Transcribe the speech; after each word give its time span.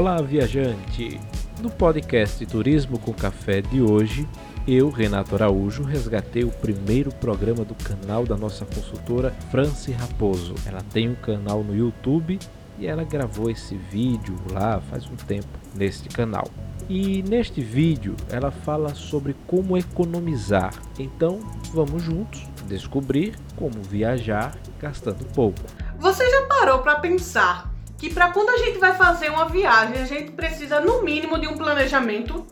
Olá, 0.00 0.16
viajante! 0.22 1.20
No 1.60 1.68
podcast 1.68 2.46
Turismo 2.46 2.98
com 2.98 3.12
Café 3.12 3.60
de 3.60 3.82
hoje, 3.82 4.26
eu, 4.66 4.88
Renato 4.88 5.34
Araújo, 5.34 5.82
resgatei 5.82 6.42
o 6.42 6.50
primeiro 6.50 7.12
programa 7.12 7.66
do 7.66 7.74
canal 7.74 8.24
da 8.24 8.34
nossa 8.34 8.64
consultora 8.64 9.30
Franci 9.50 9.92
Raposo. 9.92 10.54
Ela 10.64 10.80
tem 10.90 11.10
um 11.10 11.14
canal 11.14 11.62
no 11.62 11.76
YouTube 11.76 12.38
e 12.78 12.86
ela 12.86 13.04
gravou 13.04 13.50
esse 13.50 13.76
vídeo 13.76 14.34
lá 14.50 14.80
faz 14.80 15.04
um 15.04 15.16
tempo 15.16 15.46
neste 15.74 16.08
canal. 16.08 16.48
E 16.88 17.22
neste 17.22 17.60
vídeo 17.60 18.16
ela 18.30 18.50
fala 18.50 18.94
sobre 18.94 19.36
como 19.46 19.76
economizar. 19.76 20.72
Então 20.98 21.40
vamos 21.74 22.02
juntos 22.02 22.48
descobrir 22.66 23.34
como 23.54 23.82
viajar 23.82 24.56
gastando 24.80 25.26
pouco. 25.34 25.60
Você 25.98 26.26
já 26.26 26.46
parou 26.46 26.78
para 26.78 27.00
pensar 27.00 27.69
que 28.00 28.08
para 28.08 28.32
quando 28.32 28.48
a 28.48 28.56
gente 28.56 28.78
vai 28.78 28.94
fazer 28.94 29.28
uma 29.28 29.44
viagem, 29.44 30.00
a 30.00 30.06
gente 30.06 30.32
precisa 30.32 30.80
no 30.80 31.02
mínimo 31.02 31.38
de 31.38 31.46
um 31.46 31.54
planejamento? 31.54 32.46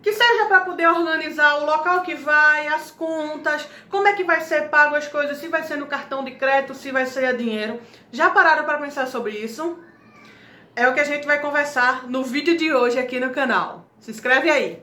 Que 0.00 0.12
seja 0.12 0.46
para 0.46 0.60
poder 0.60 0.86
organizar 0.86 1.56
o 1.56 1.66
local 1.66 2.02
que 2.02 2.14
vai, 2.14 2.68
as 2.68 2.88
contas, 2.92 3.66
como 3.90 4.06
é 4.06 4.12
que 4.12 4.22
vai 4.22 4.40
ser 4.40 4.68
pago 4.68 4.94
as 4.94 5.08
coisas, 5.08 5.38
se 5.38 5.48
vai 5.48 5.64
ser 5.64 5.76
no 5.76 5.86
cartão 5.86 6.22
de 6.22 6.30
crédito, 6.30 6.74
se 6.74 6.92
vai 6.92 7.06
ser 7.06 7.24
a 7.24 7.32
dinheiro. 7.32 7.80
Já 8.12 8.30
pararam 8.30 8.64
para 8.64 8.78
pensar 8.78 9.08
sobre 9.08 9.32
isso? 9.32 9.78
É 10.76 10.88
o 10.88 10.94
que 10.94 11.00
a 11.00 11.04
gente 11.04 11.26
vai 11.26 11.40
conversar 11.40 12.08
no 12.08 12.22
vídeo 12.22 12.56
de 12.56 12.72
hoje 12.72 13.00
aqui 13.00 13.18
no 13.18 13.30
canal. 13.30 13.84
Se 13.98 14.12
inscreve 14.12 14.48
aí. 14.48 14.80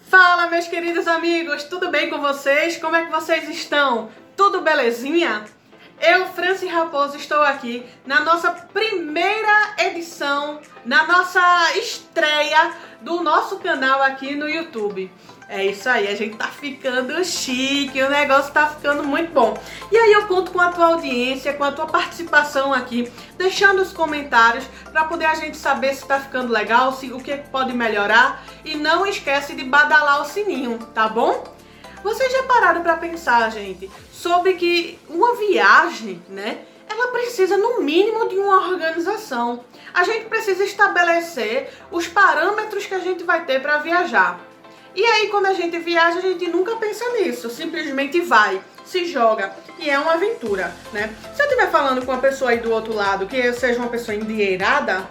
Fala, 0.00 0.48
meus 0.48 0.66
queridos 0.66 1.06
amigos, 1.06 1.62
tudo 1.62 1.90
bem 1.92 2.10
com 2.10 2.20
vocês? 2.20 2.76
Como 2.76 2.96
é 2.96 3.04
que 3.04 3.10
vocês 3.12 3.48
estão? 3.48 4.10
Tudo 4.36 4.62
belezinha? 4.62 5.44
Eu, 6.00 6.26
Franci 6.26 6.66
Raposo, 6.66 7.16
estou 7.16 7.42
aqui 7.42 7.84
na 8.06 8.20
nossa 8.20 8.52
primeira 8.52 9.74
edição, 9.78 10.60
na 10.84 11.04
nossa 11.04 11.76
estreia 11.76 12.72
do 13.00 13.20
nosso 13.20 13.58
canal 13.58 14.00
aqui 14.02 14.36
no 14.36 14.48
YouTube. 14.48 15.10
É 15.48 15.64
isso 15.64 15.88
aí, 15.88 16.06
a 16.06 16.14
gente 16.14 16.36
tá 16.36 16.46
ficando 16.46 17.24
chique, 17.24 18.00
o 18.00 18.10
negócio 18.10 18.52
tá 18.52 18.68
ficando 18.68 19.02
muito 19.02 19.32
bom. 19.32 19.58
E 19.90 19.96
aí 19.96 20.12
eu 20.12 20.26
conto 20.28 20.52
com 20.52 20.60
a 20.60 20.70
tua 20.70 20.86
audiência, 20.86 21.52
com 21.54 21.64
a 21.64 21.72
tua 21.72 21.86
participação 21.86 22.72
aqui, 22.72 23.10
deixando 23.36 23.82
os 23.82 23.92
comentários 23.92 24.64
para 24.92 25.04
poder 25.06 25.24
a 25.24 25.34
gente 25.34 25.56
saber 25.56 25.94
se 25.94 26.06
tá 26.06 26.20
ficando 26.20 26.52
legal, 26.52 26.92
se 26.92 27.12
o 27.12 27.18
que 27.18 27.36
pode 27.50 27.72
melhorar 27.72 28.44
e 28.64 28.76
não 28.76 29.04
esquece 29.04 29.56
de 29.56 29.64
badalar 29.64 30.22
o 30.22 30.26
sininho, 30.26 30.78
tá 30.94 31.08
bom? 31.08 31.57
Vocês 32.02 32.32
já 32.32 32.42
pararam 32.44 32.82
para 32.82 32.96
pensar, 32.96 33.50
gente, 33.50 33.90
sobre 34.12 34.54
que 34.54 34.98
uma 35.08 35.36
viagem, 35.36 36.22
né, 36.28 36.64
ela 36.88 37.08
precisa 37.08 37.56
no 37.56 37.80
mínimo 37.80 38.28
de 38.28 38.36
uma 38.36 38.68
organização. 38.68 39.64
A 39.92 40.04
gente 40.04 40.26
precisa 40.26 40.64
estabelecer 40.64 41.70
os 41.90 42.06
parâmetros 42.06 42.86
que 42.86 42.94
a 42.94 42.98
gente 42.98 43.24
vai 43.24 43.44
ter 43.44 43.60
para 43.60 43.78
viajar. 43.78 44.40
E 44.94 45.04
aí, 45.04 45.28
quando 45.28 45.46
a 45.46 45.52
gente 45.52 45.78
viaja, 45.78 46.18
a 46.18 46.22
gente 46.22 46.48
nunca 46.48 46.76
pensa 46.76 47.04
nisso, 47.12 47.50
simplesmente 47.50 48.20
vai, 48.20 48.60
se 48.84 49.06
joga 49.06 49.54
e 49.78 49.88
é 49.88 49.98
uma 49.98 50.14
aventura, 50.14 50.74
né? 50.92 51.14
Se 51.34 51.42
eu 51.42 51.46
estiver 51.46 51.70
falando 51.70 52.04
com 52.04 52.10
uma 52.10 52.20
pessoa 52.20 52.50
aí 52.50 52.58
do 52.58 52.72
outro 52.72 52.94
lado 52.94 53.26
que 53.26 53.52
seja 53.52 53.78
uma 53.78 53.88
pessoa 53.88 54.16
endinheirada, 54.16 55.06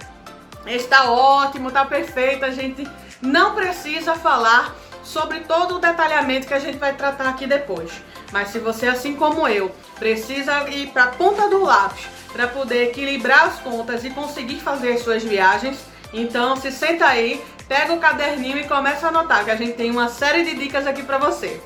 está 0.65 1.09
ótimo, 1.09 1.69
está 1.69 1.85
perfeito, 1.85 2.43
a 2.43 2.49
gente 2.49 2.85
não 3.21 3.55
precisa 3.55 4.15
falar 4.15 4.75
sobre 5.07 5.39
todo 5.41 5.75
o 5.75 5.79
detalhamento 5.79 6.47
que 6.47 6.53
a 6.53 6.59
gente 6.59 6.77
vai 6.77 6.93
tratar 6.93 7.29
aqui 7.29 7.47
depois. 7.47 7.91
Mas 8.31 8.49
se 8.49 8.59
você, 8.59 8.87
assim 8.87 9.15
como 9.15 9.47
eu, 9.47 9.71
precisa 9.97 10.69
ir 10.69 10.87
para 10.87 11.05
a 11.05 11.07
ponta 11.07 11.47
do 11.47 11.63
lápis 11.63 12.05
para 12.33 12.47
poder 12.47 12.89
equilibrar 12.89 13.45
as 13.45 13.59
contas 13.59 14.03
e 14.03 14.09
conseguir 14.09 14.57
fazer 14.57 14.91
as 14.91 15.01
suas 15.01 15.23
viagens, 15.23 15.79
então 16.13 16.57
se 16.57 16.71
senta 16.71 17.05
aí, 17.05 17.41
pega 17.69 17.93
o 17.93 17.99
caderninho 17.99 18.59
e 18.59 18.67
começa 18.67 19.05
a 19.05 19.09
anotar, 19.09 19.45
que 19.45 19.51
a 19.51 19.55
gente 19.55 19.73
tem 19.73 19.89
uma 19.89 20.09
série 20.09 20.43
de 20.43 20.55
dicas 20.55 20.85
aqui 20.85 21.03
para 21.03 21.17
você. 21.17 21.59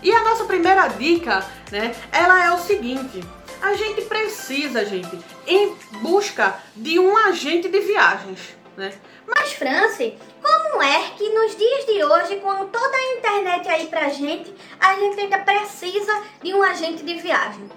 E 0.00 0.12
a 0.12 0.22
nossa 0.22 0.44
primeira 0.44 0.86
dica, 0.86 1.44
né, 1.72 1.94
ela 2.12 2.44
é 2.44 2.52
o 2.52 2.58
seguinte: 2.58 3.24
a 3.60 3.74
gente 3.74 4.02
precisa, 4.02 4.84
gente, 4.84 5.18
em 5.46 5.74
busca 6.00 6.54
de 6.76 7.00
um 7.00 7.16
agente 7.16 7.68
de 7.68 7.80
viagens, 7.80 8.38
né? 8.76 8.92
Mas, 9.26 9.52
Franci, 9.52 10.16
como 10.42 10.82
é 10.82 11.10
que 11.16 11.28
nos 11.30 11.56
dias 11.56 11.86
de 11.86 12.04
hoje, 12.04 12.36
com 12.36 12.66
toda 12.66 12.96
a 12.96 13.16
internet 13.18 13.68
aí 13.68 13.86
pra 13.86 14.08
gente, 14.08 14.54
a 14.80 14.94
gente 14.94 15.20
ainda 15.20 15.38
precisa 15.38 16.22
de 16.42 16.54
um 16.54 16.62
agente 16.62 17.04
de 17.04 17.14
viagem? 17.14 17.70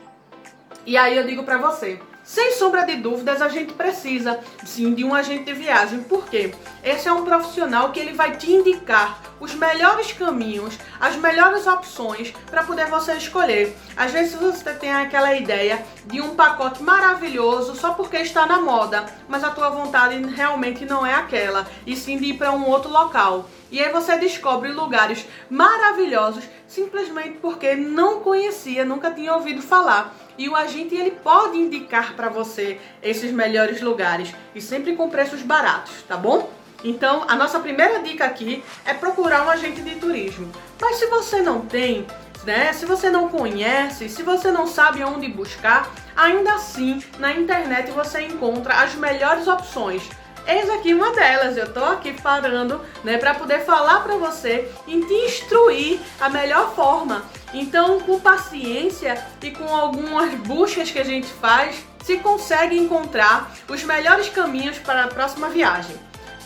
E 0.86 0.98
aí 0.98 1.18
eu 1.18 1.26
digo 1.26 1.44
pra 1.44 1.58
você, 1.58 2.00
sem 2.28 2.52
sombra 2.52 2.86
de 2.86 2.98
dúvidas, 2.98 3.42
a 3.42 3.48
gente 3.48 3.74
precisa 3.74 4.38
sim 4.66 4.94
de 4.94 5.06
um 5.06 5.16
agente 5.16 5.46
de 5.46 5.54
viagem, 5.54 6.04
porque 6.04 6.54
esse 6.84 7.08
é 7.08 7.14
um 7.14 7.24
profissional 7.24 7.94
que 7.94 8.02
ele 8.02 8.12
vai 8.12 8.36
te 8.36 8.52
indicar 8.52 9.22
os 9.40 9.56
melhores 9.56 10.12
caminhos, 10.12 10.78
as 11.00 11.16
melhores 11.16 11.66
opções 11.66 12.34
para 12.48 12.64
poder 12.64 12.88
você 12.88 13.14
escolher. 13.14 13.74
Às 13.96 14.12
vezes 14.12 14.36
você 14.36 14.74
tem 14.74 14.92
aquela 14.92 15.36
ideia 15.36 15.86
de 16.06 16.20
um 16.20 16.36
pacote 16.36 16.84
maravilhoso 16.84 17.78
só 17.78 17.94
porque 17.94 18.18
está 18.18 18.46
na 18.46 18.60
moda, 18.60 19.06
mas 19.30 19.42
a 19.42 19.52
tua 19.52 19.70
vontade 19.70 20.22
realmente 20.28 20.84
não 20.84 21.06
é 21.06 21.14
aquela, 21.14 21.66
e 21.86 21.96
sim 21.96 22.18
de 22.18 22.26
ir 22.26 22.34
para 22.34 22.52
um 22.52 22.68
outro 22.68 22.92
local. 22.92 23.50
E 23.72 23.82
aí 23.82 23.90
você 23.90 24.18
descobre 24.18 24.74
lugares 24.74 25.26
maravilhosos 25.50 26.44
simplesmente 26.68 27.38
porque 27.42 27.74
não 27.76 28.20
conhecia, 28.20 28.84
nunca 28.84 29.12
tinha 29.12 29.34
ouvido 29.34 29.62
falar. 29.62 30.14
E 30.38 30.48
o 30.48 30.56
agente 30.56 30.96
ele 30.96 31.12
pode 31.12 31.58
indicar 31.58 32.14
para 32.16 32.30
você 32.30 32.80
esses 33.02 33.32
melhores 33.32 33.82
lugares 33.82 34.34
e 34.54 34.62
sempre 34.62 34.96
com 34.96 35.10
preços 35.10 35.42
baratos, 35.42 36.04
tá 36.08 36.16
bom? 36.16 36.50
Então, 36.84 37.26
a 37.28 37.36
nossa 37.36 37.60
primeira 37.60 38.02
dica 38.04 38.26
aqui 38.26 38.64
é 38.86 38.94
procurar 38.94 39.46
um 39.46 39.50
agente 39.50 39.82
de 39.82 39.96
turismo. 39.96 40.52
Mas 40.80 40.98
se 40.98 41.08
você 41.08 41.42
não 41.42 41.62
tem, 41.62 42.06
né? 42.46 42.72
Se 42.72 42.86
você 42.86 43.10
não 43.10 43.30
conhece, 43.30 44.08
se 44.08 44.22
você 44.22 44.52
não 44.52 44.68
sabe 44.68 45.04
onde 45.04 45.28
buscar, 45.28 45.92
ainda 46.16 46.54
assim, 46.54 47.04
na 47.18 47.34
internet 47.34 47.92
você 47.92 48.22
encontra 48.22 48.76
as 48.76 48.94
melhores 48.96 49.48
opções 49.48 50.08
Eis 50.48 50.70
aqui 50.70 50.94
uma 50.94 51.12
delas, 51.12 51.58
eu 51.58 51.74
tô 51.74 51.84
aqui 51.84 52.14
parando, 52.14 52.80
né, 53.04 53.18
para 53.18 53.36
poder 53.36 53.66
falar 53.66 54.00
para 54.00 54.16
você 54.16 54.72
e 54.88 55.02
te 55.02 55.14
instruir 55.14 56.00
a 56.22 56.30
melhor 56.30 56.74
forma. 56.74 57.26
Então, 57.54 58.00
com 58.00 58.18
paciência 58.18 59.22
e 59.44 59.52
com 59.52 59.76
algumas 59.76 60.34
buscas 60.36 60.90
que 60.90 61.00
a 61.00 61.04
gente 61.04 61.28
faz, 61.28 61.86
se 62.02 62.20
consegue 62.20 62.78
encontrar 62.78 63.52
os 63.68 63.84
melhores 63.84 64.30
caminhos 64.30 64.78
para 64.80 65.04
a 65.04 65.08
próxima 65.10 65.50
viagem. 65.50 65.98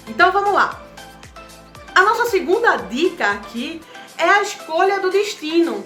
Então, 0.08 0.32
vamos 0.32 0.52
lá. 0.52 0.82
A 1.94 2.02
nossa 2.02 2.26
segunda 2.26 2.78
dica 2.78 3.30
aqui 3.30 3.84
é 4.18 4.28
a 4.28 4.42
escolha 4.42 5.00
do 5.00 5.12
destino. 5.12 5.86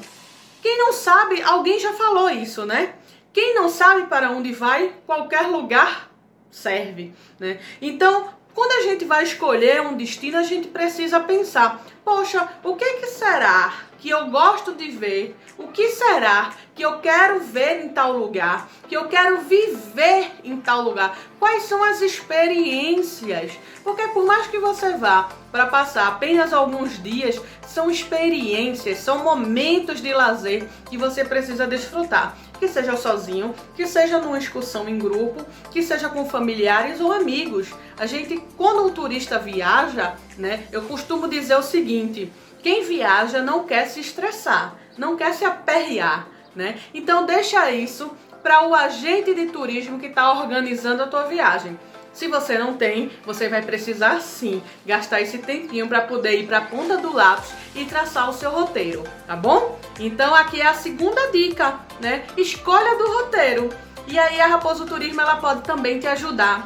Quem 0.62 0.78
não 0.78 0.94
sabe, 0.94 1.42
alguém 1.42 1.80
já 1.80 1.92
falou 1.92 2.30
isso, 2.30 2.66
né? 2.66 2.94
Quem 3.34 3.54
não 3.54 3.68
sabe 3.68 4.04
para 4.04 4.32
onde 4.32 4.54
vai, 4.54 4.94
qualquer 5.06 5.48
lugar 5.48 6.15
serve, 6.56 7.14
né? 7.40 7.60
Então, 7.82 8.30
quando 8.54 8.72
a 8.72 8.90
gente 8.90 9.04
vai 9.04 9.24
escolher 9.24 9.82
um 9.82 9.98
destino, 9.98 10.38
a 10.38 10.44
gente 10.44 10.70
precisa 10.70 11.20
pensar: 11.20 11.86
poxa, 12.04 12.48
o 12.64 12.76
que, 12.76 12.94
que 12.94 13.08
será 13.08 13.74
que 14.00 14.10
eu 14.10 14.28
gosto 14.28 14.74
de 14.74 14.90
ver? 14.92 15.36
O 15.58 15.68
que 15.68 15.90
será 15.90 16.54
que 16.74 16.84
eu 16.84 17.00
quero 17.00 17.40
ver 17.40 17.84
em 17.84 17.90
tal 17.90 18.14
lugar? 18.14 18.70
Que 18.88 18.96
eu 18.96 19.08
quero 19.08 19.42
viver 19.42 20.32
em 20.44 20.58
tal 20.58 20.82
lugar? 20.82 21.18
Quais 21.40 21.64
são 21.64 21.84
as 21.84 22.02
experiências? 22.02 23.58
Porque 23.84 24.08
por 24.10 24.26
mais 24.26 24.48
que 24.48 24.60
você 24.60 24.94
vá 24.94 25.30
para 25.52 25.66
passar 25.66 26.08
apenas 26.08 26.54
alguns 26.54 27.02
dias, 27.02 27.42
são 27.68 27.90
experiências, 27.90 29.00
são 29.00 29.24
momentos 29.24 30.02
de 30.02 30.14
lazer 30.14 30.68
que 30.90 30.98
você 30.98 31.26
precisa 31.26 31.68
desfrutar 31.68 32.38
que 32.58 32.68
seja 32.68 32.96
sozinho, 32.98 33.54
que 33.76 33.86
seja 33.86 34.20
numa 34.20 34.38
excursão 34.38 34.88
em 34.88 34.98
grupo, 34.98 35.46
que 35.72 35.82
seja 35.82 36.10
com 36.10 36.30
familiares 36.30 37.00
ou 37.00 37.12
amigos. 37.12 37.74
A 37.98 38.06
gente, 38.06 38.38
quando 38.58 38.86
um 38.86 38.92
turista 38.92 39.38
viaja, 39.40 40.16
né, 40.38 40.66
eu 40.72 40.84
costumo 40.84 41.28
dizer 41.28 41.56
o 41.56 41.64
seguinte: 41.64 42.32
quem 42.62 42.84
viaja 42.84 43.42
não 43.42 43.66
quer 43.66 43.88
se 43.88 44.00
estressar, 44.00 44.76
não 44.98 45.16
quer 45.16 45.34
se 45.34 45.46
aperrear, 45.46 46.28
né? 46.56 46.80
Então 46.94 47.26
deixa 47.26 47.72
isso 47.72 48.12
para 48.42 48.68
o 48.68 48.76
agente 48.76 49.34
de 49.34 49.48
turismo 49.48 50.00
que 50.00 50.08
está 50.08 50.32
organizando 50.32 51.02
a 51.02 51.08
tua 51.08 51.24
viagem. 51.24 51.80
Se 52.16 52.30
você 52.30 52.58
não 52.58 52.76
tem, 52.76 53.12
você 53.26 53.50
vai 53.50 53.62
precisar 53.62 54.22
sim 54.22 54.64
gastar 54.86 55.20
esse 55.20 55.40
tempinho 55.40 55.86
para 55.86 56.00
poder 56.00 56.40
ir 56.40 56.48
para 56.48 56.60
a 56.60 56.62
ponta 56.62 56.96
do 56.96 57.14
lápis 57.14 57.52
e 57.76 57.84
traçar 57.84 58.30
o 58.30 58.34
seu 58.34 58.50
roteiro, 58.50 59.04
tá 59.28 59.36
bom? 59.36 59.78
Então 60.00 60.34
aqui 60.34 60.62
é 60.62 60.66
a 60.66 60.74
segunda 60.74 61.30
dica, 61.30 61.78
né? 62.00 62.24
Escolha 62.38 62.98
do 62.98 63.06
roteiro. 63.06 63.70
E 64.08 64.18
aí 64.18 64.40
a 64.40 64.48
Raposo 64.48 64.86
Turismo 64.86 65.20
ela 65.20 65.36
pode 65.36 65.64
também 65.64 66.00
te 66.00 66.08
ajudar 66.08 66.66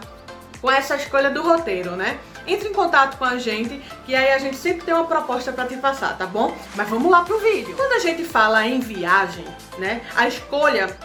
com 0.61 0.69
essa 0.69 0.95
escolha 0.95 1.31
do 1.31 1.41
roteiro, 1.41 1.95
né? 1.95 2.19
Entre 2.45 2.69
em 2.69 2.73
contato 2.73 3.17
com 3.17 3.25
a 3.25 3.39
gente, 3.39 3.81
que 4.05 4.13
aí 4.13 4.31
a 4.31 4.37
gente 4.37 4.55
sempre 4.55 4.83
tem 4.83 4.93
uma 4.93 5.05
proposta 5.05 5.51
para 5.51 5.65
te 5.65 5.77
passar, 5.77 6.15
tá 6.15 6.27
bom? 6.27 6.55
Mas 6.75 6.87
vamos 6.87 7.09
lá 7.09 7.23
pro 7.23 7.39
vídeo. 7.39 7.75
Quando 7.75 7.93
a 7.93 7.99
gente 7.99 8.23
fala 8.23 8.67
em 8.67 8.79
viagem, 8.79 9.45
né? 9.79 10.01
A 10.15 10.27
escolha 10.27 10.95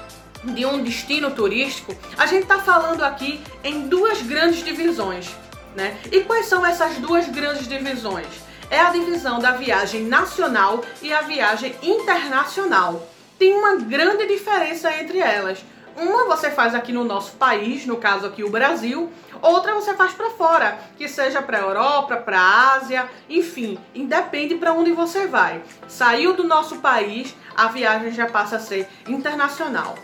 de 0.44 0.67
um 0.67 0.82
destino 0.82 1.31
turístico, 1.31 1.94
a 2.19 2.26
gente 2.26 2.43
está 2.43 2.58
falando 2.58 3.02
aqui 3.02 3.41
em 3.62 3.88
duas 3.88 4.23
grandes 4.23 4.62
divisões. 4.62 5.35
Né? 5.75 5.96
E 6.12 6.20
quais 6.20 6.46
são 6.46 6.64
essas 6.64 6.96
duas 6.99 7.29
grandes 7.29 7.67
divisões? 7.67 8.26
É 8.70 8.81
a 8.81 8.91
divisão 8.91 9.38
da 9.38 9.52
viagem 9.52 10.05
nacional 10.05 10.85
e 11.02 11.12
a 11.12 11.23
viagem 11.23 11.75
internacional. 11.82 13.06
Tem 13.38 13.52
uma 13.52 13.76
grande 13.76 14.26
diferença 14.26 14.93
entre 14.93 15.19
elas. 15.19 15.64
Uma 15.96 16.25
você 16.25 16.50
faz 16.50 16.75
aqui 16.75 16.93
no 16.93 17.05
nosso 17.05 17.32
país, 17.37 17.87
no 17.87 17.97
caso 17.97 18.26
aqui 18.26 18.43
o 18.43 18.50
Brasil, 18.50 19.12
outra 19.40 19.75
você 19.75 19.94
faz 19.94 20.12
para 20.12 20.31
fora, 20.31 20.79
que 20.97 21.06
seja 21.08 21.40
para 21.40 21.61
Europa, 21.61 22.17
para 22.17 22.75
Ásia, 22.75 23.08
enfim, 23.29 23.79
independe 23.94 24.56
para 24.56 24.73
onde 24.73 24.90
você 24.90 25.29
vai. 25.29 25.62
Saiu 25.87 26.32
do 26.32 26.43
nosso 26.43 26.79
país, 26.79 27.35
a 27.56 27.69
viagem 27.69 28.11
já 28.11 28.26
passa 28.26 28.56
a 28.56 28.61
ser 28.61 28.88
internacional. 29.06 29.94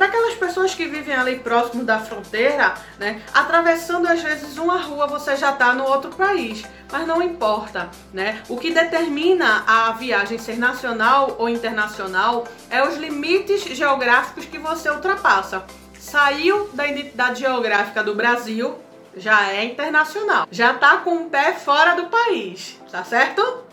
Para 0.00 0.08
aquelas 0.08 0.34
pessoas 0.36 0.74
que 0.74 0.86
vivem 0.86 1.14
ali 1.14 1.40
próximo 1.40 1.84
da 1.84 1.98
fronteira, 1.98 2.72
né, 2.98 3.20
atravessando 3.34 4.06
às 4.06 4.22
vezes 4.22 4.56
uma 4.56 4.78
rua 4.78 5.06
você 5.06 5.36
já 5.36 5.50
está 5.50 5.74
no 5.74 5.84
outro 5.84 6.08
país, 6.12 6.64
mas 6.90 7.06
não 7.06 7.20
importa, 7.20 7.90
né? 8.10 8.42
O 8.48 8.56
que 8.56 8.72
determina 8.72 9.62
a 9.66 9.92
viagem 9.92 10.38
ser 10.38 10.56
nacional 10.56 11.36
ou 11.38 11.50
internacional 11.50 12.48
é 12.70 12.82
os 12.82 12.96
limites 12.96 13.62
geográficos 13.76 14.46
que 14.46 14.58
você 14.58 14.88
ultrapassa. 14.88 15.64
Saiu 15.98 16.70
da 16.72 16.86
identidade 16.86 17.40
geográfica 17.40 18.02
do 18.02 18.14
Brasil, 18.14 18.78
já 19.14 19.50
é 19.50 19.66
internacional, 19.66 20.48
já 20.50 20.72
está 20.72 20.96
com 20.96 21.14
o 21.16 21.28
pé 21.28 21.52
fora 21.52 21.94
do 21.94 22.06
país, 22.06 22.80
tá 22.90 23.04
certo? 23.04 23.68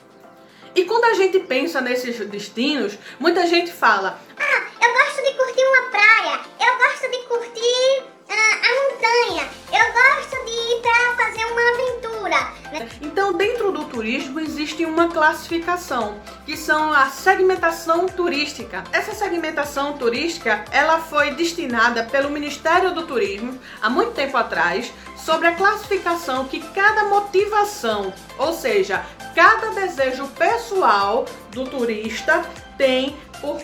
E 0.77 0.85
quando 0.85 1.05
a 1.05 1.13
gente 1.15 1.39
pensa 1.39 1.81
nesses 1.81 2.19
destinos, 2.29 2.99
muita 3.19 3.47
gente 3.47 3.73
fala: 3.73 4.19
Ah, 4.37 4.61
eu 4.79 4.93
gosto 4.93 5.23
de 5.23 5.33
curtir 5.35 5.63
uma 5.65 5.89
praia, 5.89 6.39
eu 6.59 6.77
gosto 6.77 7.09
de 7.09 7.17
curtir 7.23 8.03
uh, 8.29 8.55
a 8.61 8.69
montanha, 8.83 9.49
eu 9.73 9.91
gosto 9.91 10.45
de 10.45 10.51
ir 10.51 10.81
para 10.83 11.15
fazer 11.15 11.45
uma 11.45 11.69
aventura. 11.71 12.57
Né? 12.71 12.89
Então, 13.01 13.33
dentro 13.33 13.71
do 13.71 13.85
turismo 13.85 14.39
existe 14.39 14.85
uma 14.85 15.07
classificação, 15.07 16.21
que 16.45 16.55
são 16.55 16.93
a 16.93 17.07
segmentação 17.07 18.05
turística. 18.05 18.83
Essa 18.91 19.15
segmentação 19.15 19.97
turística, 19.97 20.63
ela 20.71 20.99
foi 20.99 21.31
destinada 21.31 22.03
pelo 22.03 22.29
Ministério 22.29 22.93
do 22.93 23.07
Turismo 23.07 23.59
há 23.81 23.89
muito 23.89 24.11
tempo 24.11 24.37
atrás 24.37 24.93
sobre 25.17 25.47
a 25.47 25.55
classificação 25.55 26.47
que 26.47 26.59
cada 26.69 27.05
motivação, 27.05 28.13
ou 28.37 28.53
seja, 28.53 29.03
cada 29.37 29.69
desejo 29.69 30.27
pessoal 30.29 31.23
do 31.51 31.63
turista 31.63 32.43
tem 32.75 33.15
por 33.39 33.61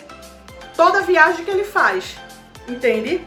toda 0.76 1.02
viagem 1.02 1.44
que 1.44 1.50
ele 1.50 1.64
faz. 1.64 2.16
Entende? 2.68 3.26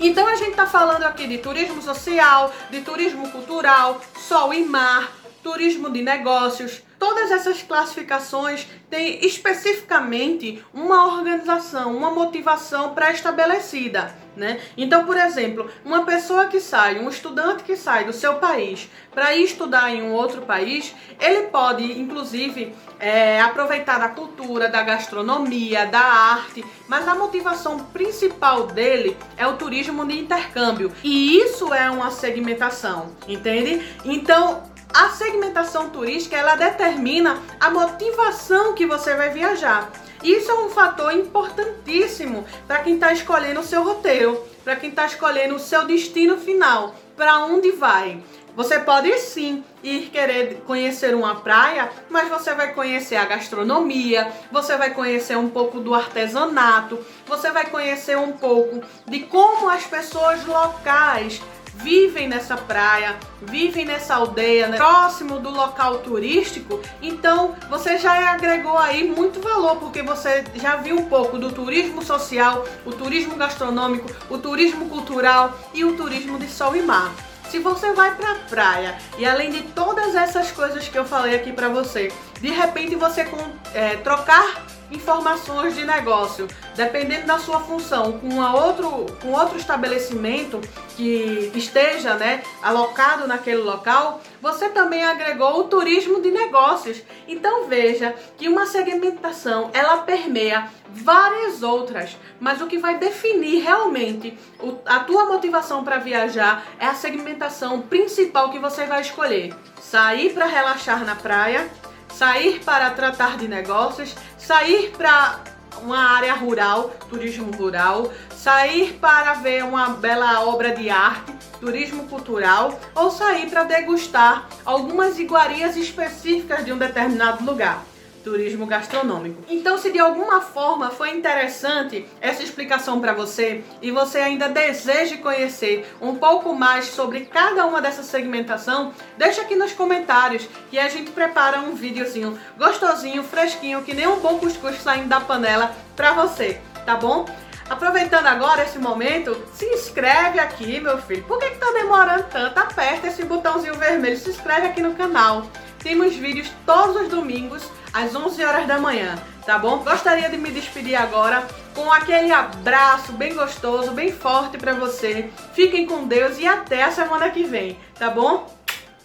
Então 0.00 0.26
a 0.26 0.34
gente 0.34 0.52
está 0.52 0.66
falando 0.66 1.02
aqui 1.04 1.26
de 1.26 1.36
turismo 1.36 1.82
social, 1.82 2.50
de 2.70 2.80
turismo 2.80 3.30
cultural, 3.30 4.00
sol 4.18 4.54
e 4.54 4.64
mar, 4.64 5.12
turismo 5.42 5.90
de 5.90 6.00
negócios. 6.00 6.82
Todas 7.02 7.32
essas 7.32 7.60
classificações 7.64 8.64
têm 8.88 9.26
especificamente 9.26 10.64
uma 10.72 11.04
organização, 11.16 11.96
uma 11.96 12.12
motivação 12.12 12.94
pré-estabelecida. 12.94 14.14
Né? 14.36 14.60
Então, 14.76 15.04
por 15.04 15.16
exemplo, 15.16 15.68
uma 15.84 16.04
pessoa 16.04 16.46
que 16.46 16.60
sai, 16.60 17.00
um 17.00 17.08
estudante 17.08 17.64
que 17.64 17.76
sai 17.76 18.04
do 18.04 18.12
seu 18.12 18.36
país 18.36 18.88
para 19.12 19.34
ir 19.34 19.42
estudar 19.42 19.92
em 19.92 20.00
um 20.00 20.12
outro 20.12 20.42
país, 20.42 20.94
ele 21.20 21.48
pode, 21.48 21.82
inclusive, 22.00 22.72
é, 23.00 23.40
aproveitar 23.40 23.98
da 23.98 24.08
cultura, 24.08 24.68
da 24.68 24.82
gastronomia, 24.82 25.84
da 25.86 25.98
arte, 25.98 26.64
mas 26.88 27.08
a 27.08 27.16
motivação 27.16 27.80
principal 27.80 28.68
dele 28.68 29.16
é 29.36 29.44
o 29.44 29.56
turismo 29.56 30.06
de 30.06 30.20
intercâmbio. 30.20 30.92
E 31.02 31.38
isso 31.38 31.74
é 31.74 31.90
uma 31.90 32.12
segmentação, 32.12 33.10
entende? 33.26 33.84
Então, 34.04 34.71
a 34.94 35.08
segmentação 35.10 35.90
turística 35.90 36.36
ela 36.36 36.54
determina 36.54 37.40
a 37.58 37.70
motivação 37.70 38.74
que 38.74 38.86
você 38.86 39.14
vai 39.14 39.30
viajar. 39.30 39.90
Isso 40.22 40.50
é 40.50 40.54
um 40.54 40.68
fator 40.68 41.12
importantíssimo 41.12 42.46
para 42.66 42.80
quem 42.80 42.94
está 42.94 43.12
escolhendo 43.12 43.60
o 43.60 43.64
seu 43.64 43.82
roteiro, 43.82 44.40
para 44.62 44.76
quem 44.76 44.90
está 44.90 45.06
escolhendo 45.06 45.56
o 45.56 45.58
seu 45.58 45.84
destino 45.84 46.38
final, 46.38 46.94
para 47.16 47.44
onde 47.44 47.72
vai. 47.72 48.22
Você 48.54 48.78
pode 48.78 49.18
sim 49.18 49.64
ir 49.82 50.10
querer 50.10 50.62
conhecer 50.66 51.14
uma 51.14 51.36
praia, 51.36 51.90
mas 52.10 52.28
você 52.28 52.54
vai 52.54 52.74
conhecer 52.74 53.16
a 53.16 53.24
gastronomia, 53.24 54.30
você 54.50 54.76
vai 54.76 54.90
conhecer 54.90 55.36
um 55.38 55.48
pouco 55.48 55.80
do 55.80 55.94
artesanato, 55.94 56.98
você 57.26 57.50
vai 57.50 57.64
conhecer 57.66 58.16
um 58.18 58.32
pouco 58.32 58.82
de 59.06 59.20
como 59.20 59.70
as 59.70 59.84
pessoas 59.84 60.44
locais 60.44 61.40
vivem 61.74 62.28
nessa 62.28 62.56
praia, 62.56 63.16
vivem 63.40 63.84
nessa 63.84 64.14
aldeia, 64.14 64.68
né, 64.68 64.76
próximo 64.76 65.38
do 65.38 65.50
local 65.50 65.98
turístico, 65.98 66.80
então 67.00 67.54
você 67.68 67.98
já 67.98 68.32
agregou 68.32 68.78
aí 68.78 69.04
muito 69.04 69.40
valor, 69.40 69.76
porque 69.76 70.02
você 70.02 70.44
já 70.54 70.76
viu 70.76 70.96
um 70.96 71.06
pouco 71.06 71.38
do 71.38 71.50
turismo 71.52 72.02
social, 72.02 72.64
o 72.84 72.92
turismo 72.92 73.36
gastronômico, 73.36 74.10
o 74.28 74.38
turismo 74.38 74.88
cultural 74.88 75.58
e 75.72 75.84
o 75.84 75.96
turismo 75.96 76.38
de 76.38 76.48
sol 76.48 76.76
e 76.76 76.82
mar. 76.82 77.12
Se 77.50 77.58
você 77.58 77.92
vai 77.92 78.14
pra 78.14 78.34
praia 78.48 78.96
e 79.18 79.26
além 79.26 79.50
de 79.50 79.62
todas 79.62 80.14
essas 80.14 80.50
coisas 80.50 80.88
que 80.88 80.96
eu 80.96 81.04
falei 81.04 81.34
aqui 81.34 81.52
pra 81.52 81.68
você, 81.68 82.10
de 82.40 82.48
repente 82.50 82.96
você 82.96 83.28
é, 83.74 83.96
trocar 83.96 84.64
informações 84.90 85.74
de 85.74 85.84
negócio, 85.84 86.46
dependendo 86.74 87.26
da 87.26 87.38
sua 87.38 87.60
função, 87.60 88.18
com, 88.18 88.28
uma 88.28 88.54
outro, 88.54 89.06
com 89.20 89.32
outro 89.32 89.56
estabelecimento 89.56 90.60
que 90.96 91.50
esteja 91.54 92.14
né, 92.14 92.42
alocado 92.62 93.26
naquele 93.26 93.62
local, 93.62 94.20
você 94.40 94.68
também 94.68 95.04
agregou 95.04 95.60
o 95.60 95.64
turismo 95.64 96.20
de 96.20 96.30
negócios. 96.30 97.02
Então 97.26 97.66
veja 97.66 98.14
que 98.36 98.48
uma 98.48 98.66
segmentação 98.66 99.70
ela 99.72 99.98
permeia 99.98 100.68
várias 100.90 101.62
outras, 101.62 102.16
mas 102.38 102.60
o 102.60 102.66
que 102.66 102.76
vai 102.76 102.98
definir 102.98 103.62
realmente 103.62 104.38
a 104.84 105.00
tua 105.00 105.26
motivação 105.26 105.82
para 105.82 105.98
viajar 105.98 106.66
é 106.78 106.86
a 106.86 106.94
segmentação 106.94 107.80
principal 107.80 108.50
que 108.50 108.58
você 108.58 108.84
vai 108.84 109.00
escolher. 109.00 109.54
Sair 109.80 110.32
para 110.34 110.46
relaxar 110.46 111.04
na 111.04 111.14
praia, 111.14 111.70
sair 112.12 112.60
para 112.64 112.90
tratar 112.90 113.36
de 113.36 113.48
negócios, 113.48 114.14
sair 114.38 114.90
para 114.96 115.40
uma 115.82 116.16
área 116.16 116.34
rural, 116.34 116.90
turismo 117.08 117.50
rural, 117.52 118.12
sair 118.36 118.94
para 119.00 119.34
ver 119.34 119.64
uma 119.64 119.90
bela 119.90 120.44
obra 120.44 120.74
de 120.74 120.90
arte, 120.90 121.32
turismo 121.58 122.06
cultural, 122.08 122.78
ou 122.94 123.10
sair 123.10 123.48
para 123.48 123.64
degustar 123.64 124.48
algumas 124.64 125.18
iguarias 125.18 125.76
específicas 125.76 126.64
de 126.64 126.72
um 126.72 126.78
determinado 126.78 127.44
lugar 127.44 127.82
turismo 128.22 128.66
gastronômico. 128.66 129.42
Então, 129.48 129.76
se 129.78 129.90
de 129.90 129.98
alguma 129.98 130.40
forma 130.40 130.90
foi 130.90 131.10
interessante 131.10 132.06
essa 132.20 132.42
explicação 132.42 133.00
para 133.00 133.12
você 133.12 133.62
e 133.80 133.90
você 133.90 134.18
ainda 134.18 134.48
deseja 134.48 135.16
conhecer 135.18 135.86
um 136.00 136.16
pouco 136.16 136.54
mais 136.54 136.86
sobre 136.86 137.26
cada 137.26 137.66
uma 137.66 137.80
dessa 137.80 138.02
segmentação, 138.02 138.92
deixa 139.16 139.42
aqui 139.42 139.54
nos 139.54 139.72
comentários 139.72 140.48
que 140.70 140.78
a 140.78 140.88
gente 140.88 141.10
prepara 141.10 141.60
um 141.60 141.74
videozinho 141.74 142.38
gostosinho, 142.56 143.22
fresquinho, 143.22 143.82
que 143.82 143.94
nem 143.94 144.06
um 144.06 144.20
bom 144.20 144.38
cuscuz 144.38 144.80
saindo 144.80 145.08
da 145.08 145.20
panela 145.20 145.74
para 145.96 146.12
você, 146.12 146.60
tá 146.86 146.96
bom? 146.96 147.26
Aproveitando 147.68 148.26
agora 148.26 148.64
esse 148.64 148.78
momento, 148.78 149.34
se 149.54 149.64
inscreve 149.66 150.38
aqui, 150.38 150.78
meu 150.80 150.98
filho. 150.98 151.22
Por 151.24 151.38
que, 151.38 151.50
que 151.50 151.58
tá 151.58 151.72
demorando 151.72 152.24
tanto? 152.24 152.58
Aperta 152.58 153.06
esse 153.06 153.24
botãozinho 153.24 153.74
vermelho, 153.76 154.16
se 154.16 154.28
inscreve 154.28 154.66
aqui 154.66 154.82
no 154.82 154.94
canal. 154.94 155.46
Temos 155.82 156.14
vídeos 156.14 156.48
todos 156.64 157.02
os 157.02 157.08
domingos 157.08 157.68
às 157.92 158.14
11 158.14 158.44
horas 158.44 158.66
da 158.68 158.78
manhã, 158.78 159.16
tá 159.44 159.58
bom? 159.58 159.78
Gostaria 159.78 160.30
de 160.30 160.36
me 160.36 160.50
despedir 160.50 160.94
agora 160.94 161.46
com 161.74 161.90
aquele 161.90 162.30
abraço 162.30 163.12
bem 163.12 163.34
gostoso, 163.34 163.90
bem 163.90 164.12
forte 164.12 164.56
para 164.56 164.74
você. 164.74 165.30
Fiquem 165.54 165.84
com 165.84 166.06
Deus 166.06 166.38
e 166.38 166.46
até 166.46 166.84
a 166.84 166.92
semana 166.92 167.30
que 167.30 167.42
vem, 167.42 167.76
tá 167.98 168.10
bom? 168.10 168.48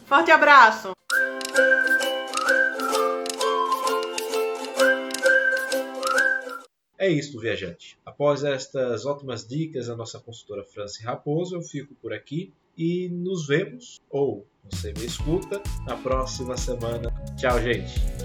Forte 0.05 0.29
abraço! 0.29 0.91
É 6.99 7.09
isso, 7.09 7.39
viajante. 7.39 7.97
Após 8.05 8.43
estas 8.43 9.05
ótimas 9.05 9.47
dicas 9.47 9.87
da 9.87 9.95
nossa 9.95 10.19
consultora 10.19 10.63
Franci 10.63 11.03
Raposo, 11.03 11.55
eu 11.55 11.61
fico 11.61 11.95
por 11.95 12.13
aqui 12.13 12.53
e 12.77 13.09
nos 13.09 13.47
vemos, 13.47 13.99
ou 14.09 14.45
você 14.69 14.93
me 14.97 15.05
escuta, 15.05 15.61
na 15.85 15.95
próxima 15.95 16.55
semana. 16.57 17.09
Tchau, 17.37 17.59
gente! 17.61 18.16